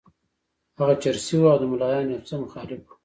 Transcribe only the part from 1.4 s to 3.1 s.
او د ملایانو یو څه مخالف وو.